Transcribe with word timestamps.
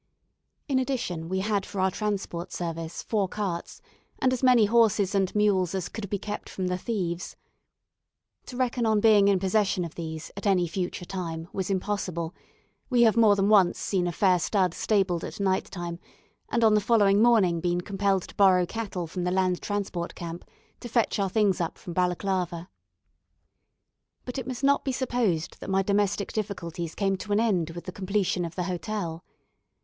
In 0.67 0.79
addition, 0.79 1.29
we 1.29 1.41
had 1.41 1.63
for 1.63 1.79
our 1.79 1.91
transport 1.91 2.51
service 2.51 3.03
four 3.03 3.27
carts, 3.27 3.83
and 4.17 4.33
as 4.33 4.41
many 4.41 4.65
horses 4.65 5.13
and 5.13 5.35
mules 5.35 5.75
as 5.75 5.89
could 5.89 6.09
be 6.09 6.17
kept 6.17 6.49
from 6.49 6.65
the 6.69 6.77
thieves. 6.79 7.35
To 8.47 8.57
reckon 8.57 8.87
upon 8.87 8.99
being 9.01 9.27
in 9.27 9.37
possession 9.39 9.85
of 9.85 9.93
these, 9.93 10.31
at 10.35 10.47
any 10.47 10.67
future 10.67 11.05
time, 11.05 11.49
was 11.53 11.69
impossible; 11.69 12.33
we 12.89 13.03
have 13.03 13.15
more 13.15 13.35
than 13.35 13.47
once 13.47 13.77
seen 13.77 14.07
a 14.07 14.11
fair 14.11 14.39
stud 14.39 14.73
stabled 14.73 15.23
at 15.23 15.39
night 15.39 15.65
time, 15.65 15.99
and 16.49 16.63
on 16.63 16.73
the 16.73 16.81
following 16.81 17.21
morning 17.21 17.59
been 17.59 17.81
compelled 17.81 18.23
to 18.23 18.33
borrow 18.35 18.65
cattle 18.65 19.05
from 19.05 19.23
the 19.23 19.29
Land 19.29 19.61
Transport 19.61 20.15
camp, 20.15 20.43
to 20.79 20.89
fetch 20.89 21.19
our 21.19 21.29
things 21.29 21.61
up 21.61 21.77
from 21.77 21.93
Balaclava. 21.93 22.69
But 24.25 24.39
it 24.39 24.47
must 24.47 24.63
not 24.63 24.83
be 24.83 24.91
supposed 24.93 25.59
that 25.59 25.69
my 25.69 25.83
domestic 25.83 26.33
difficulties 26.33 26.95
came 26.95 27.17
to 27.17 27.31
an 27.31 27.39
end 27.39 27.69
with 27.69 27.85
the 27.85 27.91
completion 27.91 28.43
of 28.45 28.55
the 28.55 28.63
hotel. 28.63 29.23